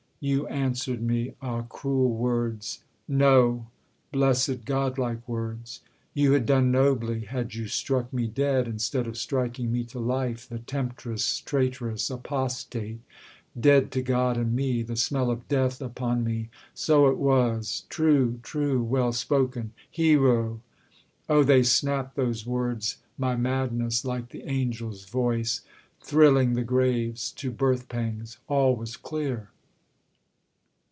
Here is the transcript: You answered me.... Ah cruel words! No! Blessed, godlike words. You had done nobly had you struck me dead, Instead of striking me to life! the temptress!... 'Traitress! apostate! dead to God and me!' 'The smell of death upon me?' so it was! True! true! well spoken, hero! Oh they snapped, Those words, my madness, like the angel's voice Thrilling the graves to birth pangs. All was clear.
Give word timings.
You 0.23 0.45
answered 0.49 1.01
me.... 1.01 1.33
Ah 1.41 1.63
cruel 1.63 2.11
words! 2.13 2.83
No! 3.07 3.65
Blessed, 4.11 4.65
godlike 4.65 5.27
words. 5.27 5.81
You 6.13 6.33
had 6.33 6.45
done 6.45 6.69
nobly 6.69 7.21
had 7.21 7.55
you 7.55 7.67
struck 7.67 8.13
me 8.13 8.27
dead, 8.27 8.67
Instead 8.67 9.07
of 9.07 9.17
striking 9.17 9.71
me 9.71 9.83
to 9.85 9.97
life! 9.97 10.47
the 10.47 10.59
temptress!... 10.59 11.39
'Traitress! 11.41 12.11
apostate! 12.11 12.99
dead 13.59 13.89
to 13.93 14.03
God 14.03 14.37
and 14.37 14.55
me!' 14.55 14.83
'The 14.83 14.95
smell 14.97 15.31
of 15.31 15.47
death 15.47 15.81
upon 15.81 16.23
me?' 16.23 16.49
so 16.75 17.07
it 17.07 17.17
was! 17.17 17.85
True! 17.89 18.39
true! 18.43 18.83
well 18.83 19.11
spoken, 19.13 19.71
hero! 19.89 20.61
Oh 21.29 21.41
they 21.43 21.63
snapped, 21.63 22.15
Those 22.15 22.45
words, 22.45 22.97
my 23.17 23.35
madness, 23.35 24.05
like 24.05 24.29
the 24.29 24.43
angel's 24.43 25.05
voice 25.05 25.61
Thrilling 25.99 26.53
the 26.53 26.63
graves 26.63 27.31
to 27.31 27.49
birth 27.49 27.89
pangs. 27.89 28.37
All 28.47 28.75
was 28.75 28.95
clear. 28.97 29.49